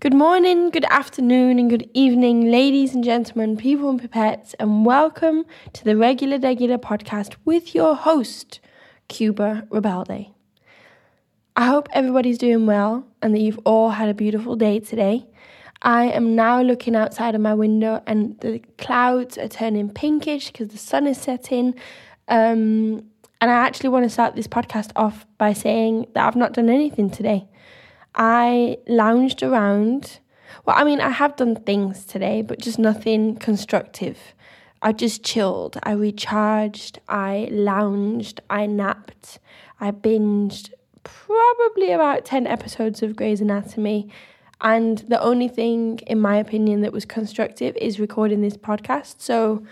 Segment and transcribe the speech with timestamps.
[0.00, 5.44] Good morning, good afternoon, and good evening, ladies and gentlemen, people and pipettes, and welcome
[5.72, 8.60] to the Regular Degular podcast with your host,
[9.08, 10.32] Cuba Rebelde.
[11.56, 15.26] I hope everybody's doing well and that you've all had a beautiful day today.
[15.82, 20.68] I am now looking outside of my window and the clouds are turning pinkish because
[20.68, 21.74] the sun is setting.
[22.28, 23.02] Um,
[23.40, 26.68] and I actually want to start this podcast off by saying that I've not done
[26.68, 27.48] anything today.
[28.14, 30.20] I lounged around.
[30.64, 34.18] Well, I mean, I have done things today, but just nothing constructive.
[34.80, 35.78] I just chilled.
[35.82, 37.00] I recharged.
[37.08, 38.40] I lounged.
[38.48, 39.38] I napped.
[39.80, 40.70] I binged
[41.02, 44.10] probably about 10 episodes of Grey's Anatomy.
[44.60, 49.16] And the only thing, in my opinion, that was constructive is recording this podcast.
[49.18, 49.64] So,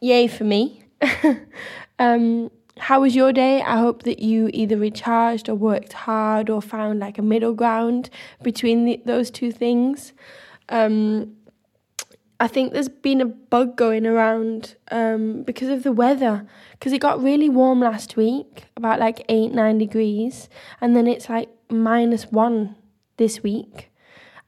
[0.00, 0.84] yay for me.
[1.98, 3.62] um, how was your day?
[3.62, 8.10] I hope that you either recharged or worked hard or found like a middle ground
[8.42, 10.12] between the, those two things.
[10.68, 11.36] Um,
[12.40, 16.46] I think there's been a bug going around um, because of the weather.
[16.72, 20.48] Because it got really warm last week, about like eight, nine degrees,
[20.80, 22.76] and then it's like minus one
[23.16, 23.90] this week.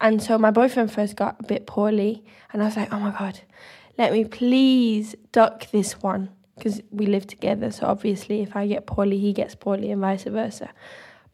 [0.01, 3.11] And so my boyfriend first got a bit poorly, and I was like, oh my
[3.11, 3.41] God,
[3.99, 7.71] let me please duck this one because we live together.
[7.71, 10.71] So obviously, if I get poorly, he gets poorly, and vice versa.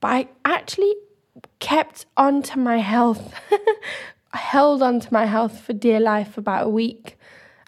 [0.00, 0.94] But I actually
[1.58, 3.34] kept on to my health,
[4.32, 7.18] I held on to my health for dear life for about a week.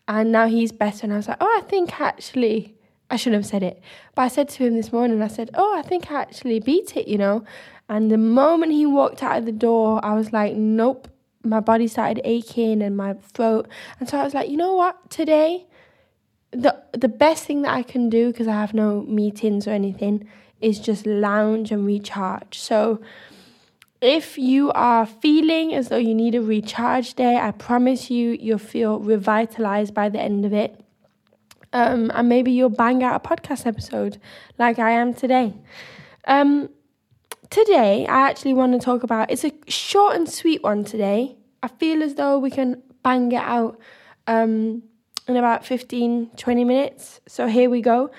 [0.07, 1.05] And now he's better.
[1.05, 2.75] And I was like, oh, I think actually,
[3.11, 3.83] I shouldn't have said it.
[4.15, 6.97] But I said to him this morning, I said, oh, I think I actually beat
[6.97, 7.45] it, you know.
[7.89, 11.09] And the moment he walked out of the door, I was like, nope.
[11.45, 13.69] My body started aching and my throat.
[14.01, 15.11] And so I was like, you know what?
[15.11, 15.67] Today,
[16.51, 20.29] the the best thing that I can do because I have no meetings or anything
[20.61, 22.59] is just lounge and recharge.
[22.59, 23.01] So
[24.01, 28.59] if you are feeling as though you need a recharge day, I promise you you'll
[28.59, 30.81] feel revitalized by the end of it.
[31.73, 34.19] Um, and maybe you'll bang out a podcast episode
[34.59, 35.55] like I am today.
[36.27, 36.71] Um,
[37.51, 41.37] today, I actually want to talk about it's a short and sweet one today.
[41.63, 43.79] I feel as though we can bang it out.
[44.27, 44.83] Um,
[45.29, 47.21] in about 15, 20 minutes.
[47.29, 48.11] So here we go.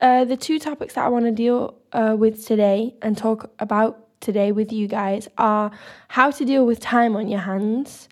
[0.00, 4.06] Uh, the two topics that I want to deal uh, with today and talk about
[4.20, 5.70] today with you guys are
[6.08, 8.08] how to deal with time on your hands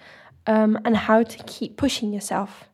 [0.47, 2.69] um, and how to keep pushing yourself.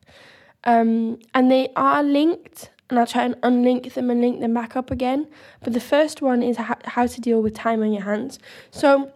[0.63, 4.75] Um, and they are linked, and I'll try and unlink them and link them back
[4.75, 5.27] up again.
[5.61, 8.39] But the first one is ha- how to deal with time on your hands.
[8.71, 9.11] So,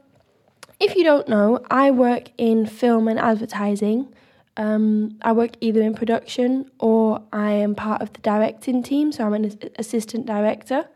[0.80, 4.14] if you don't know, I work in film and advertising.
[4.58, 9.24] Um, I work either in production or I am part of the directing team, so
[9.24, 10.90] I'm an assistant director.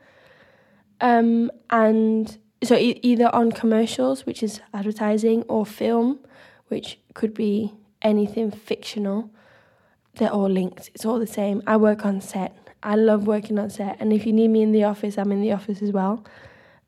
[0.99, 6.19] Um, and so e- either on commercials, which is advertising, or film,
[6.67, 9.29] which could be anything fictional.
[10.15, 10.89] They're all linked.
[10.95, 11.61] It's all the same.
[11.67, 12.57] I work on set.
[12.83, 15.41] I love working on set, and if you need me in the office, I'm in
[15.41, 16.25] the office as well.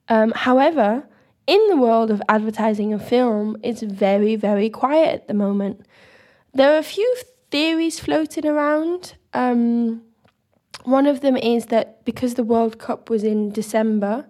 [0.10, 1.04] Um, however,
[1.46, 5.86] in the world of advertising and film, it's very, very quiet at the moment.
[6.54, 7.16] There are a few
[7.50, 9.16] theories floating around.
[9.34, 10.04] Um,
[10.84, 14.26] one of them is that because the World Cup was in December,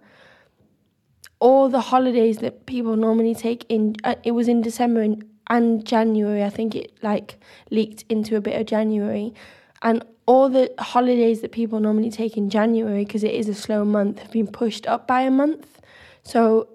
[1.39, 5.85] all the holidays that people normally take in uh, it was in December and, and
[5.85, 6.43] January.
[6.43, 7.37] I think it like
[7.69, 9.33] leaked into a bit of January,
[9.81, 13.83] and all the holidays that people normally take in January because it is a slow
[13.83, 15.81] month have been pushed up by a month.
[16.23, 16.69] So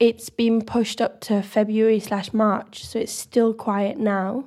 [0.00, 4.44] it's been pushed up to February slash March, so it's still quiet now.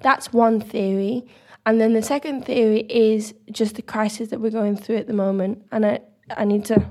[0.00, 1.26] That's one theory.
[1.64, 5.12] And then the second theory is just the crisis that we're going through at the
[5.12, 5.66] moment.
[5.72, 6.00] And I,
[6.36, 6.84] I need to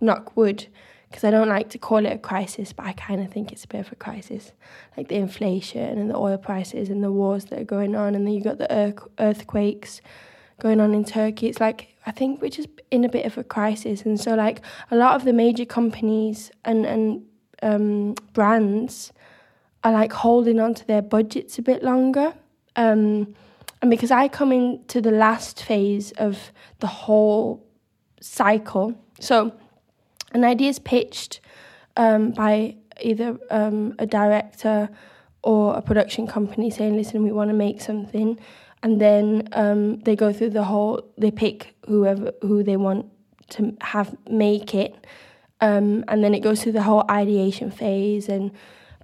[0.00, 0.66] knock wood
[1.08, 3.64] because I don't like to call it a crisis, but I kind of think it's
[3.64, 4.52] a bit of a crisis.
[4.96, 8.14] Like the inflation and the oil prices and the wars that are going on.
[8.14, 10.02] And then you've got the earth, earthquakes
[10.60, 11.46] going on in Turkey.
[11.46, 14.02] It's like, I think we're just in a bit of a crisis.
[14.02, 17.22] And so, like, a lot of the major companies and, and
[17.62, 19.12] um, brands
[19.84, 22.34] are like holding on to their budgets a bit longer
[22.78, 23.34] um,
[23.82, 27.64] and because I come into the last phase of the whole
[28.20, 29.52] cycle, so
[30.32, 31.40] an idea is pitched
[31.96, 34.88] um, by either um, a director
[35.42, 38.38] or a production company saying, listen, we want to make something.
[38.82, 43.06] And then um, they go through the whole, they pick whoever, who they want
[43.50, 45.06] to have make it.
[45.60, 48.52] Um, and then it goes through the whole ideation phase and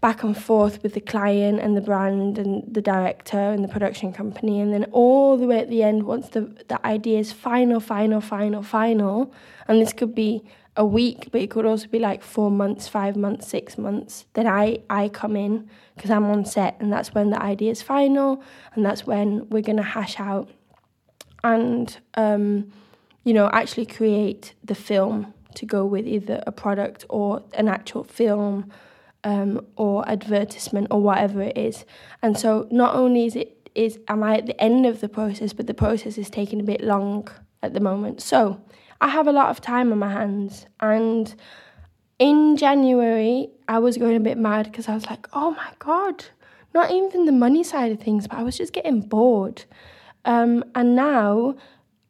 [0.04, 4.12] back and forth with the client and the brand and the director and the production
[4.12, 7.80] company and then all the way at the end once the, the idea is final
[7.80, 9.32] final final final
[9.66, 10.44] and this could be
[10.76, 14.26] a week, but it could also be like four months, five months, six months.
[14.32, 17.82] Then I, I come in because I'm on set, and that's when the idea is
[17.82, 18.42] final,
[18.74, 20.50] and that's when we're going to hash out
[21.44, 22.72] and, um,
[23.22, 28.02] you know, actually create the film to go with either a product or an actual
[28.02, 28.72] film
[29.22, 31.84] um, or advertisement or whatever it is.
[32.22, 35.52] And so not only is it is am I at the end of the process,
[35.52, 37.28] but the process is taking a bit long
[37.62, 38.22] at the moment.
[38.22, 38.60] So
[39.00, 40.66] I have a lot of time on my hands.
[40.80, 41.34] And
[42.18, 46.24] in January, I was going a bit mad because I was like, oh my God,
[46.74, 49.64] not even the money side of things, but I was just getting bored.
[50.24, 51.56] Um, and now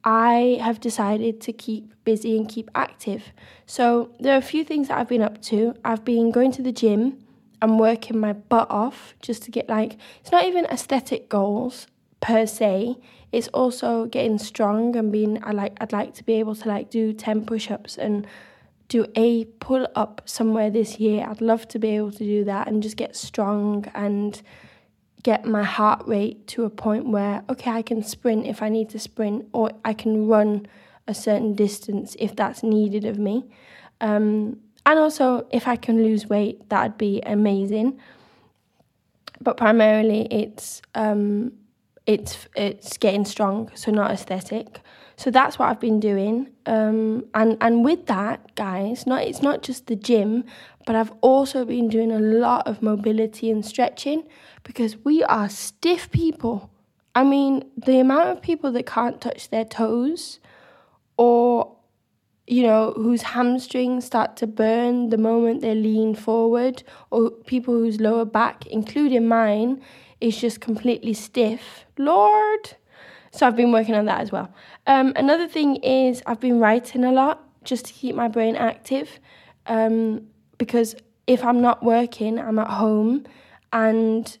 [0.03, 3.31] I have decided to keep busy and keep active.
[3.65, 5.75] So there are a few things that I've been up to.
[5.83, 7.25] I've been going to the gym
[7.61, 11.87] and working my butt off just to get like, it's not even aesthetic goals
[12.25, 12.97] per se
[13.31, 16.89] it's also getting strong and being I like I'd like to be able to like
[16.89, 18.25] do 10 push-ups and
[18.87, 21.27] do a pull up somewhere this year.
[21.29, 24.41] I'd love to be able to do that and just get strong and
[25.21, 28.89] get my heart rate to a point where okay, I can sprint if I need
[28.89, 30.65] to sprint or I can run
[31.07, 33.43] a certain distance if that's needed of me.
[34.01, 37.99] Um, and also if I can lose weight, that'd be amazing.
[39.41, 41.51] But primarily it's um,
[42.05, 44.81] it's it's getting strong, so not aesthetic.
[45.17, 46.49] So that's what I've been doing.
[46.65, 50.43] Um, and and with that, guys, not it's not just the gym,
[50.85, 54.23] but I've also been doing a lot of mobility and stretching
[54.63, 56.69] because we are stiff people.
[57.15, 60.39] I mean, the amount of people that can't touch their toes
[61.17, 61.75] or
[62.47, 67.99] you know, whose hamstrings start to burn the moment they lean forward, or people whose
[67.99, 69.81] lower back, including mine,
[70.21, 71.85] is just completely stiff.
[71.97, 72.75] Lord.
[73.31, 74.53] So I've been working on that as well.
[74.87, 79.19] Um, another thing is I've been writing a lot just to keep my brain active.
[79.65, 80.27] Um,
[80.57, 80.95] because
[81.27, 83.25] if I'm not working, I'm at home.
[83.73, 84.37] And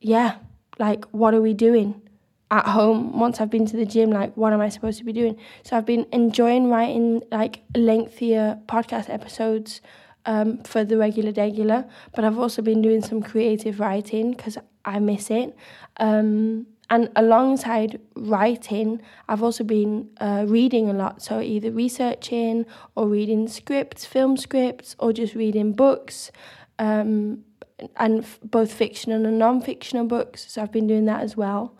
[0.00, 0.36] yeah,
[0.78, 2.02] like, what are we doing?
[2.50, 5.12] at home once I've been to the gym, like what am I supposed to be
[5.12, 5.38] doing?
[5.64, 9.82] So I've been enjoying writing like lengthier podcast episodes
[10.24, 14.98] um, for the regular degular, but I've also been doing some creative writing because I
[14.98, 15.56] miss it.
[15.98, 21.22] Um, and alongside writing, I've also been uh, reading a lot.
[21.22, 22.64] So either researching
[22.94, 26.32] or reading scripts, film scripts, or just reading books,
[26.78, 27.44] um,
[27.96, 30.50] and f- both fictional and non-fictional books.
[30.50, 31.76] So I've been doing that as well.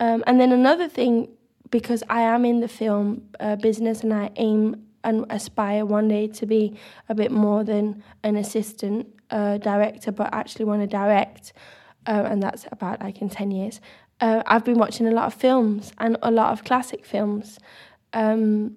[0.00, 1.28] Um, and then another thing,
[1.70, 6.26] because I am in the film uh, business and I aim and aspire one day
[6.26, 6.76] to be
[7.08, 11.52] a bit more than an assistant uh, director, but actually want to direct
[12.06, 13.80] uh, and that's about like in 10 years.
[14.20, 17.58] Uh, I've been watching a lot of films and a lot of classic films
[18.12, 18.76] um,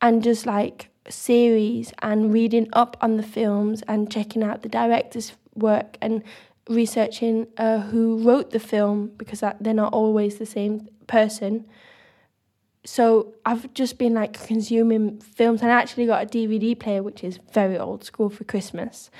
[0.00, 5.32] and just like series and reading up on the films and checking out the director's
[5.54, 6.22] work and
[6.68, 11.66] researching uh, who wrote the film because that, they're not always the same person.
[12.84, 17.22] So I've just been like consuming films and I actually got a DVD player which
[17.22, 19.10] is very old school for Christmas.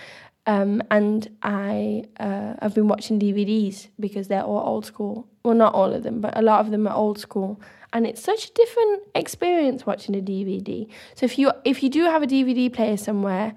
[0.46, 5.28] Um, and I uh, I've been watching DVDs because they're all old school.
[5.44, 7.60] Well, not all of them, but a lot of them are old school.
[7.92, 10.88] And it's such a different experience watching a DVD.
[11.14, 13.54] So if you if you do have a DVD player somewhere,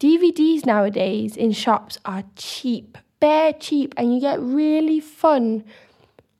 [0.00, 5.64] DVDs nowadays in shops are cheap, bare cheap, and you get really fun,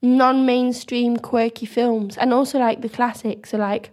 [0.00, 3.90] non-mainstream, quirky films, and also like the classics are like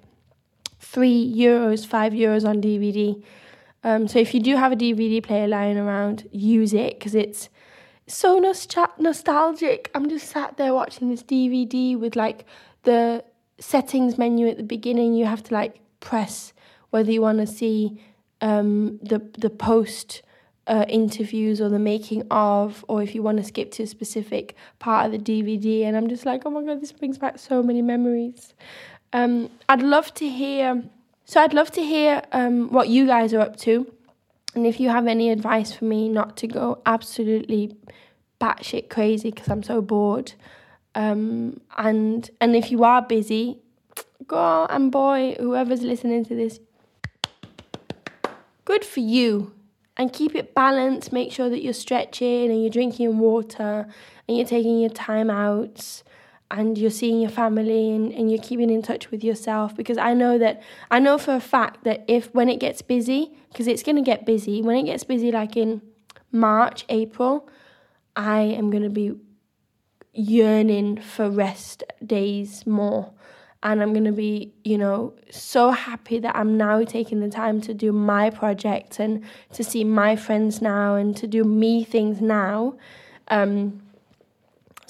[0.79, 3.21] three euros, five euros on DVD
[3.83, 7.49] um, so if you do have a DVD player lying around, use it because it's
[8.07, 9.89] so nostalgic.
[9.95, 12.45] I'm just sat there watching this DVD with like
[12.83, 13.23] the
[13.59, 15.13] settings menu at the beginning.
[15.13, 16.53] You have to like press
[16.91, 18.01] whether you want to see
[18.41, 20.21] um, the the post
[20.67, 24.55] uh, interviews or the making of, or if you want to skip to a specific
[24.79, 25.83] part of the DVD.
[25.83, 28.53] And I'm just like, oh my god, this brings back so many memories.
[29.13, 30.83] Um, I'd love to hear
[31.25, 33.91] so I'd love to hear um, what you guys are up to.
[34.53, 37.75] And if you have any advice for me not to go absolutely
[38.39, 40.33] batshit crazy because I'm so bored.
[40.93, 43.59] Um, and and if you are busy,
[44.27, 46.59] girl and boy, whoever's listening to this,
[48.65, 49.53] good for you.
[49.97, 51.13] And keep it balanced.
[51.13, 53.87] Make sure that you're stretching and you're drinking water
[54.27, 56.01] and you're taking your time out
[56.51, 60.13] and you're seeing your family and, and you're keeping in touch with yourself because I
[60.13, 63.81] know that I know for a fact that if when it gets busy because it's
[63.81, 65.81] going to get busy when it gets busy like in
[66.31, 67.49] March April
[68.15, 69.13] I am going to be
[70.13, 73.13] yearning for rest days more
[73.63, 77.61] and I'm going to be, you know, so happy that I'm now taking the time
[77.61, 82.21] to do my project and to see my friends now and to do me things
[82.21, 82.75] now.
[83.27, 83.81] Um,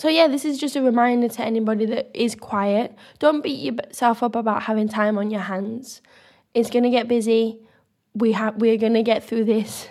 [0.02, 2.96] so, yeah, this is just a reminder to anybody that is quiet.
[3.20, 6.02] Don't beat yourself up about having time on your hands.
[6.56, 7.60] It's going to get busy.
[8.16, 9.90] We have we're going to get through this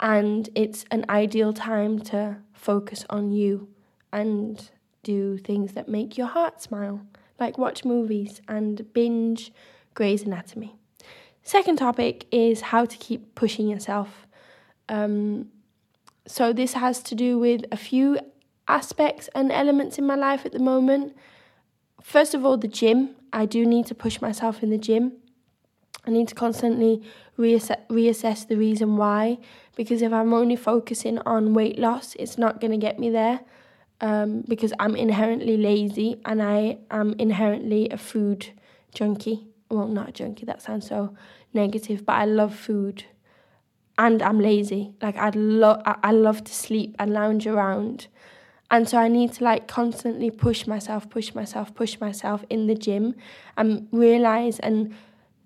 [0.00, 3.68] and it's an ideal time to focus on you
[4.12, 4.70] and
[5.02, 7.00] do things that make your heart smile
[7.40, 9.50] like watch movies and binge
[9.94, 10.76] Grey's Anatomy.
[11.42, 14.26] Second topic is how to keep pushing yourself.
[14.90, 15.48] Um,
[16.26, 18.18] so, this has to do with a few
[18.68, 21.16] aspects and elements in my life at the moment.
[22.02, 23.16] First of all, the gym.
[23.32, 25.12] I do need to push myself in the gym.
[26.06, 27.02] I need to constantly
[27.38, 29.38] reassess, reassess the reason why
[29.76, 33.40] because if I'm only focusing on weight loss, it's not going to get me there
[34.00, 38.48] um, because I'm inherently lazy and I am inherently a food
[38.92, 39.46] junkie.
[39.70, 41.14] Well, not a junkie, that sounds so
[41.54, 43.04] negative, but I love food
[43.98, 44.94] and I'm lazy.
[45.02, 48.06] Like I'd love I love to sleep and lounge around.
[48.70, 52.74] And so I need to like constantly push myself, push myself, push myself in the
[52.74, 53.14] gym
[53.56, 54.94] and realize and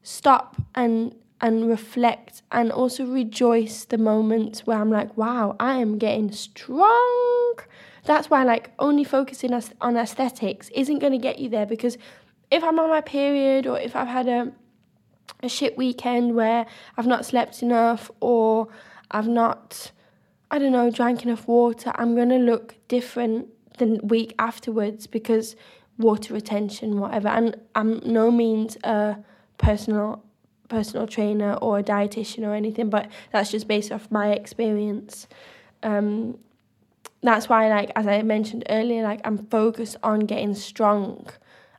[0.03, 5.99] stop and and reflect and also rejoice the moments where I'm like, wow, I am
[5.99, 7.57] getting strong.
[8.05, 11.99] That's why like only focusing on aesthetics isn't going to get you there because
[12.51, 14.53] if I'm on my period or if I've had a
[15.43, 18.69] a shit weekend where I've not slept enough or
[19.11, 19.91] I've not
[20.53, 25.57] I don't know drank enough water, I'm going to look different the week afterwards because
[25.99, 29.17] water retention whatever and I'm no means a
[29.59, 30.23] personal
[30.69, 35.27] personal trainer or a dietitian or anything but that's just based off my experience
[35.83, 36.39] um,
[37.23, 41.27] that's why like as I mentioned earlier like I'm focused on getting strong.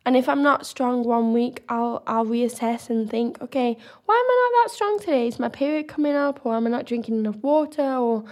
[0.05, 4.25] And if I'm not strong one week, I'll I'll reassess and think, okay, why am
[4.31, 5.27] I not that strong today?
[5.27, 8.25] Is my period coming up or am I not drinking enough water or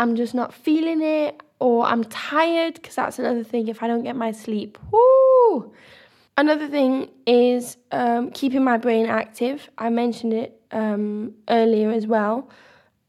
[0.00, 4.02] I'm just not feeling it or I'm tired because that's another thing if I don't
[4.02, 4.78] get my sleep.
[6.38, 9.68] Another thing is um, keeping my brain active.
[9.76, 12.48] I mentioned it um, earlier as well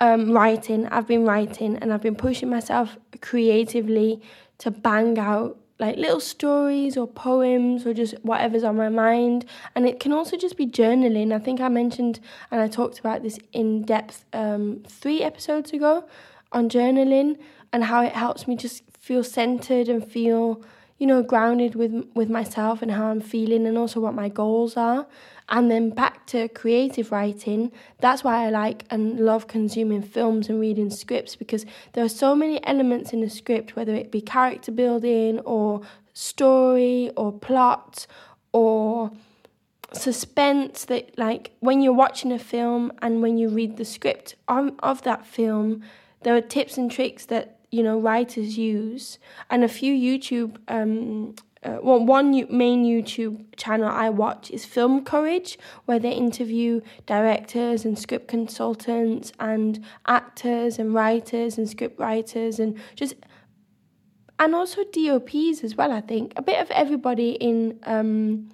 [0.01, 0.85] um, writing.
[0.87, 4.21] I've been writing and I've been pushing myself creatively
[4.57, 9.45] to bang out like little stories or poems or just whatever's on my mind.
[9.75, 11.33] And it can also just be journaling.
[11.33, 12.19] I think I mentioned
[12.51, 16.03] and I talked about this in depth um, three episodes ago
[16.51, 17.37] on journaling
[17.71, 20.63] and how it helps me just feel centered and feel
[20.97, 24.77] you know grounded with with myself and how I'm feeling and also what my goals
[24.77, 25.07] are
[25.51, 27.71] and then back to creative writing.
[27.99, 32.33] That's why I like and love consuming films and reading scripts because there are so
[32.33, 35.81] many elements in a script, whether it be character building or
[36.13, 38.07] story or plot
[38.53, 39.11] or
[39.91, 44.71] suspense that like when you're watching a film and when you read the script of,
[44.79, 45.83] of that film
[46.23, 51.33] there are tips and tricks that you know writers use and a few youtube um,
[51.63, 57.85] uh, well, one main YouTube channel I watch is Film Courage, where they interview directors
[57.85, 63.13] and script consultants and actors and writers and script writers and just
[64.39, 65.91] and also DOPs as well.
[65.91, 68.49] I think a bit of everybody in um,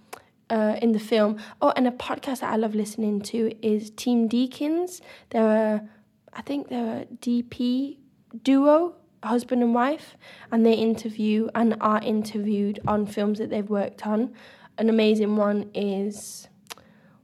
[0.50, 1.38] uh, in the film.
[1.62, 5.00] Oh, and a podcast that I love listening to is Team Deakins.
[5.30, 5.90] They're a,
[6.38, 7.98] I think they're a DP
[8.44, 10.15] duo husband and wife,
[10.51, 14.34] and they interview and are interviewed on films that they've worked on.
[14.77, 16.48] An amazing one is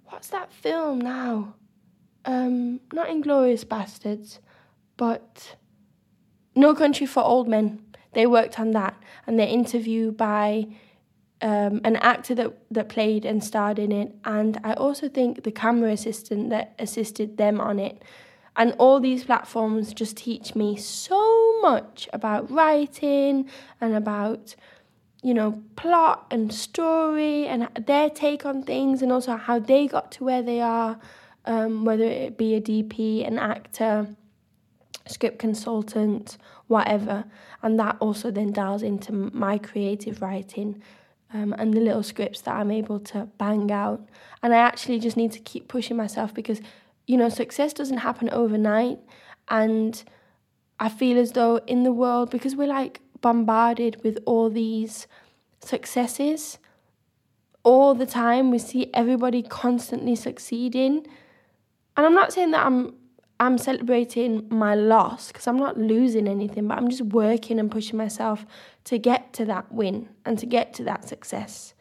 [0.06, 1.54] what's that film now?
[2.26, 4.40] Um, not Inglourious Basterds,
[4.98, 5.56] but
[6.56, 7.84] No Country for Old Men.
[8.14, 8.96] They worked on that,
[9.28, 10.68] and they're interviewed by
[11.42, 15.52] um, an actor that that played and starred in it, and I also think the
[15.52, 18.02] camera assistant that assisted them on it.
[18.56, 23.50] And all these platforms just teach me so much about writing
[23.82, 24.56] and about,
[25.24, 30.12] you know, plot and story and their take on things and also how they got
[30.14, 31.00] to where they are,
[31.46, 34.08] um, whether it be a DP, an actor,
[35.08, 37.26] script consultant, whatever.
[37.64, 40.82] And that also then dials into my creative writing.
[41.34, 44.08] Um, and the little scripts that I'm able to bang out.
[44.44, 46.62] And I actually just need to keep pushing myself because
[47.08, 49.00] you know, success doesn't happen overnight.
[49.50, 50.04] And
[50.80, 55.08] I feel as though in the world, because we're like bombarded with all these
[55.62, 56.60] successes
[57.64, 61.06] all the time, we see everybody constantly succeeding.
[61.96, 62.96] And I'm not saying that I'm
[63.40, 67.98] I'm celebrating my loss because I'm not losing anything, but I'm just working and pushing
[67.98, 68.46] myself
[68.86, 71.74] to get to that win and to get to that success.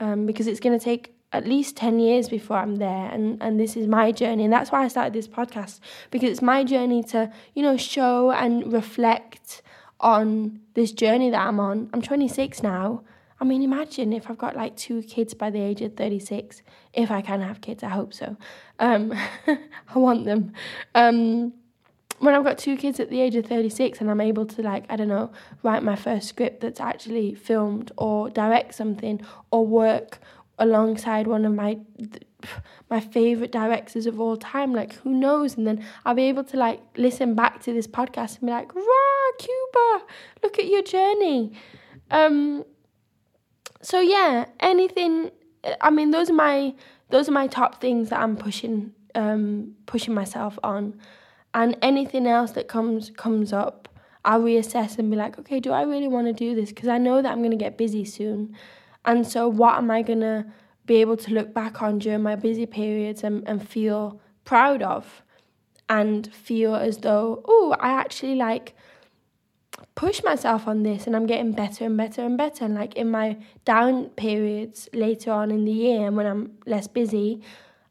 [0.00, 3.60] um, because it's going to take at least 10 years before I'm there and and
[3.60, 5.80] this is my journey and that's why I started this podcast
[6.10, 9.62] because it's my journey to you know show and reflect
[10.00, 11.90] on this journey that I'm on.
[11.92, 13.02] I'm 26 now.
[13.40, 16.62] I mean, imagine if I've got like two kids by the age of 36.
[16.92, 18.36] If I can have kids, I hope so.
[18.78, 19.12] Um,
[19.46, 20.52] I want them.
[20.94, 21.52] Um,
[22.18, 24.84] when I've got two kids at the age of 36 and I'm able to, like,
[24.88, 25.30] I don't know,
[25.62, 29.20] write my first script that's actually filmed or direct something
[29.52, 30.18] or work
[30.58, 31.78] alongside one of my
[32.90, 36.56] my favorite directors of all time like who knows and then I'll be able to
[36.56, 40.04] like listen back to this podcast and be like rah Cuba
[40.42, 41.52] look at your journey
[42.10, 42.64] um
[43.82, 45.30] so yeah, anything.
[45.80, 46.74] I mean, those are my
[47.10, 50.98] those are my top things that I'm pushing um, pushing myself on,
[51.54, 53.88] and anything else that comes comes up,
[54.24, 56.70] I'll reassess and be like, okay, do I really want to do this?
[56.70, 58.56] Because I know that I'm gonna get busy soon,
[59.08, 60.52] and so what am I gonna
[60.84, 65.22] be able to look back on during my busy periods and, and feel proud of,
[65.88, 68.74] and feel as though, oh, I actually like
[69.94, 72.64] push myself on this and I'm getting better and better and better.
[72.64, 76.86] And like in my down periods later on in the year and when I'm less
[76.86, 77.40] busy,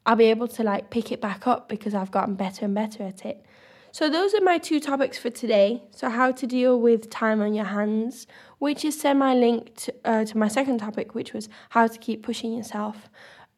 [0.06, 3.02] I'll be able to like pick it back up because I've gotten better and better
[3.02, 3.44] at it.
[3.92, 5.82] So those are my two topics for today.
[5.90, 8.26] So how to deal with time on your hands,
[8.58, 13.08] which is semi-linked uh, to my second topic, which was how to keep pushing yourself.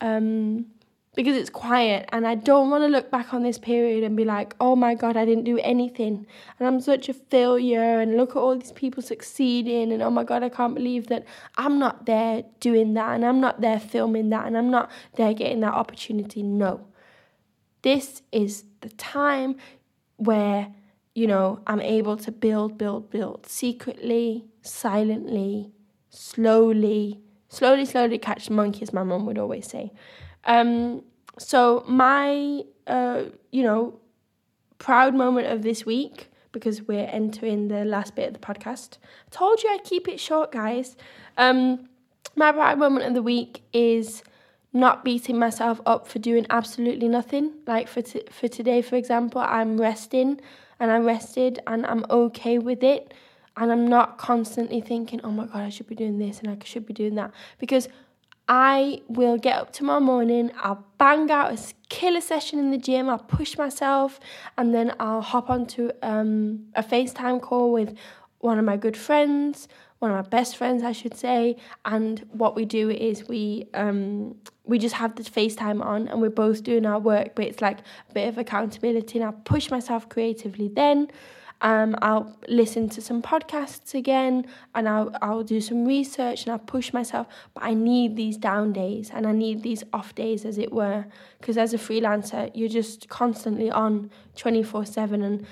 [0.00, 0.66] Um,
[1.14, 4.24] because it's quiet and I don't want to look back on this period and be
[4.24, 6.26] like, oh my God, I didn't do anything
[6.58, 10.22] and I'm such a failure and look at all these people succeeding and oh my
[10.22, 11.24] God, I can't believe that
[11.56, 15.34] I'm not there doing that and I'm not there filming that and I'm not there
[15.34, 16.44] getting that opportunity.
[16.44, 16.86] No.
[17.82, 19.56] This is the time
[20.20, 20.68] where,
[21.14, 25.72] you know, I'm able to build, build, build secretly, silently,
[26.10, 29.92] slowly, slowly, slowly catch the monkey, as my mom would always say.
[30.44, 31.02] Um,
[31.38, 33.98] so my, uh, you know,
[34.78, 38.98] proud moment of this week because we're entering the last bit of the podcast.
[39.26, 40.96] I told you I'd keep it short, guys.
[41.38, 41.88] Um,
[42.36, 44.22] my proud moment of the week is
[44.72, 47.52] not beating myself up for doing absolutely nothing.
[47.66, 50.40] Like for t- for today, for example, I'm resting
[50.78, 53.14] and I rested and I'm okay with it.
[53.56, 56.56] And I'm not constantly thinking, oh my God, I should be doing this and I
[56.64, 57.32] should be doing that.
[57.58, 57.88] Because
[58.48, 63.08] I will get up tomorrow morning, I'll bang out a killer session in the gym,
[63.08, 64.18] I'll push myself,
[64.58, 67.96] and then I'll hop onto um, a FaceTime call with
[68.38, 69.68] one of my good friends,
[70.00, 71.56] one of my best friends, I should say.
[71.84, 74.34] And what we do is we um,
[74.70, 77.80] we just have the FaceTime on, and we're both doing our work, but it's like
[78.08, 81.10] a bit of accountability, and I'll push myself creatively then.
[81.62, 86.58] Um, I'll listen to some podcasts again and I'll, I'll do some research and I'll
[86.58, 87.26] push myself.
[87.52, 91.04] But I need these down days and I need these off days, as it were.
[91.38, 95.22] Because as a freelancer, you're just constantly on 24 7.
[95.22, 95.46] And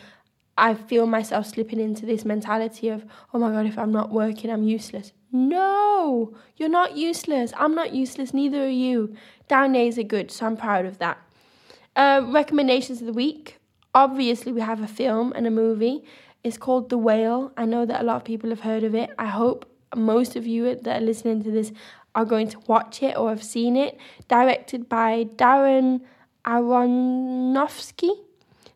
[0.56, 3.04] I feel myself slipping into this mentality of,
[3.34, 5.12] oh my God, if I'm not working, I'm useless.
[5.30, 7.52] No, you're not useless.
[7.56, 8.32] I'm not useless.
[8.32, 9.14] Neither are you.
[9.48, 11.18] Down days are good, so I'm proud of that.
[11.94, 13.58] Uh, recommendations of the week
[13.94, 16.04] obviously we have a film and a movie.
[16.44, 17.52] It's called The Whale.
[17.56, 19.10] I know that a lot of people have heard of it.
[19.18, 21.72] I hope most of you that are listening to this
[22.14, 23.98] are going to watch it or have seen it.
[24.28, 26.02] Directed by Darren
[26.44, 28.10] Aronofsky,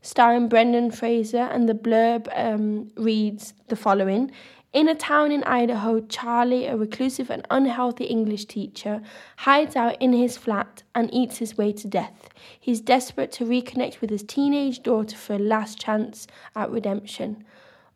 [0.01, 4.31] starring Brendan Fraser, and the blurb um, reads the following
[4.73, 9.03] in a town in Idaho, Charlie, a reclusive and unhealthy English teacher,
[9.39, 12.31] hides out in his flat and eats his way to death.
[12.59, 17.45] He's desperate to reconnect with his teenage daughter for a last chance at redemption.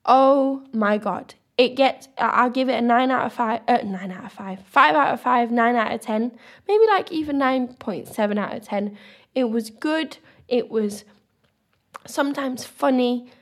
[0.04, 1.34] Oh my god.
[1.56, 4.60] It gets, I'll give it a 9 out of 5, uh, 9 out of 5,
[4.66, 6.32] 5 out of 5, 9 out of 10,
[6.68, 8.98] maybe like even 9.7 out of 10.
[9.34, 11.04] It was good, it was
[12.06, 13.32] sometimes funny,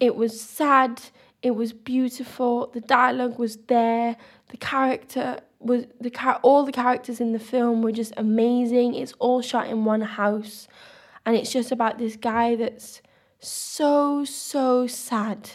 [0.00, 1.02] it was sad
[1.42, 2.68] it was beautiful.
[2.72, 4.16] The dialogue was there.
[4.48, 6.40] The character was the car.
[6.42, 8.94] All the characters in the film were just amazing.
[8.94, 10.68] It's all shot in one house,
[11.24, 13.02] and it's just about this guy that's
[13.38, 15.50] so so sad.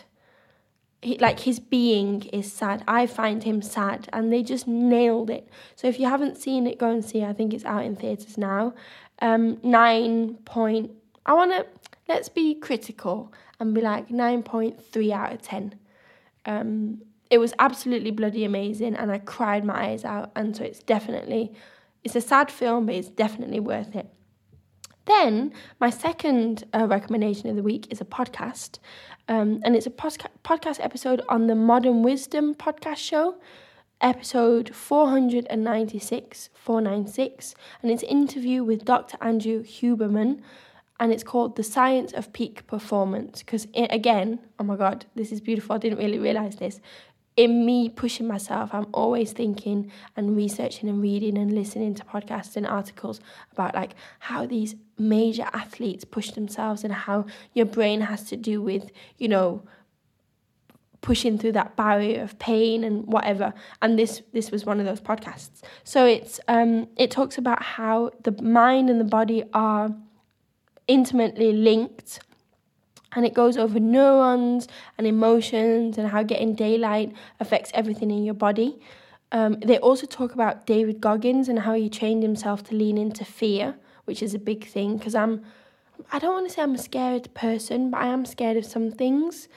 [1.01, 2.83] He, like his being is sad.
[2.87, 5.49] I find him sad, and they just nailed it.
[5.75, 7.23] So if you haven't seen it, go and see.
[7.23, 8.73] I think it's out in theaters now.
[9.19, 10.91] Um, nine point.
[11.25, 11.65] I wanna
[12.07, 15.75] let's be critical and be like 9.3 out of 10.
[16.45, 20.83] Um, it was absolutely bloody amazing and I cried my eyes out and so it's
[20.83, 21.53] definitely
[22.03, 24.07] it's a sad film but it's definitely worth it.
[25.05, 28.79] Then my second uh, recommendation of the week is a podcast
[29.27, 33.35] um, and it's a podcast episode on the Modern Wisdom podcast show.
[34.01, 39.17] episode 496, 496, and it's an interview with Dr.
[39.21, 40.41] Andrew Huberman,
[40.99, 43.39] and it's called The Science of Peak Performance.
[43.39, 45.75] Because, again, oh my God, this is beautiful.
[45.75, 46.79] I didn't really realize this.
[47.35, 52.55] In me pushing myself, I'm always thinking and researching and reading and listening to podcasts
[52.55, 53.19] and articles
[53.51, 58.61] about like how these major athletes push themselves and how your brain has to do
[58.61, 59.63] with, you know,
[61.01, 65.01] pushing through that barrier of pain and whatever and this this was one of those
[65.01, 69.93] podcasts so it's um it talks about how the mind and the body are
[70.87, 72.19] intimately linked
[73.15, 74.67] and it goes over neurons
[74.97, 78.79] and emotions and how getting daylight affects everything in your body.
[79.31, 83.25] Um, they also talk about David Goggins and how he trained himself to lean into
[83.25, 85.43] fear, which is a big thing because I'm,
[86.11, 88.91] I don't want to say I'm a scared person, but I am scared of some
[88.91, 89.47] things,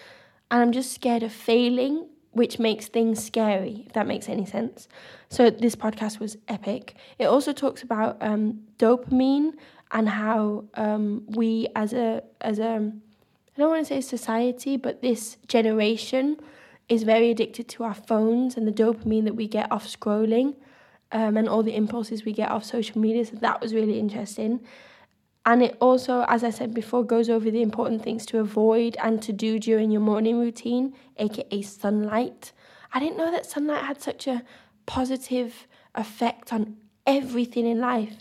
[0.51, 3.85] and I'm just scared of failing, which makes things scary.
[3.87, 4.89] If that makes any sense.
[5.29, 6.95] So this podcast was epic.
[7.19, 9.55] It also talks about um, dopamine
[9.93, 12.93] and how um, we as a as a
[13.57, 16.37] I don't want to say society, but this generation
[16.89, 20.57] is very addicted to our phones and the dopamine that we get off scrolling
[21.11, 23.25] um, and all the impulses we get off social media.
[23.25, 24.61] So that was really interesting.
[25.47, 29.23] And it also, as I said before, goes over the important things to avoid and
[29.23, 32.53] to do during your morning routine, aka sunlight.
[32.93, 34.43] I didn't know that sunlight had such a
[34.85, 38.19] positive effect on everything in life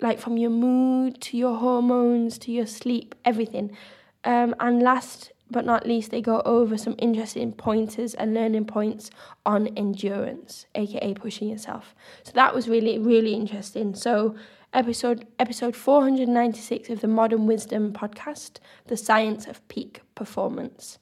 [0.00, 3.76] like from your mood to your hormones to your sleep, everything.
[4.24, 9.10] Um, and last but not least, they go over some interesting pointers and learning points
[9.44, 11.94] on endurance, aka pushing yourself.
[12.24, 13.94] So that was really, really interesting.
[13.94, 14.34] So
[14.72, 20.98] episode episode 496 of the Modern Wisdom podcast, The Science of Peak Performance.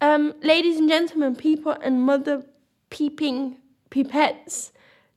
[0.00, 2.44] Um, ladies and gentlemen, people and mother
[2.88, 3.56] peeping
[3.90, 4.70] pipettes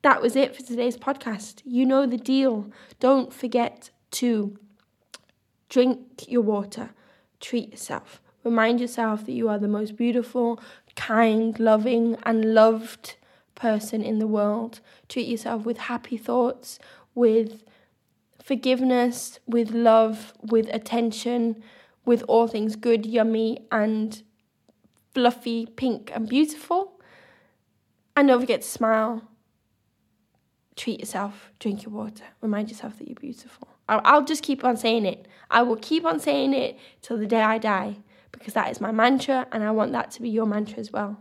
[0.03, 1.61] that was it for today's podcast.
[1.65, 2.69] You know the deal.
[2.99, 4.59] Don't forget to
[5.69, 6.91] drink your water,
[7.39, 10.59] treat yourself, remind yourself that you are the most beautiful,
[10.95, 13.15] kind, loving, and loved
[13.55, 14.81] person in the world.
[15.07, 16.79] Treat yourself with happy thoughts,
[17.15, 17.63] with
[18.43, 21.63] forgiveness, with love, with attention,
[22.05, 24.21] with all things good, yummy, and
[25.13, 26.99] fluffy, pink, and beautiful.
[28.17, 29.29] And don't forget to smile
[30.75, 33.67] treat yourself, drink your water, remind yourself that you're beautiful.
[33.89, 35.27] I'll, just keep on saying it.
[35.51, 37.97] I will keep on saying it till the day I die
[38.31, 41.19] because that is my mantra and I want that to be your mantra as well.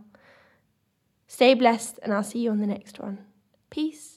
[1.27, 3.19] Stay blessed and I'll see you on the next one.
[3.69, 4.12] Peace.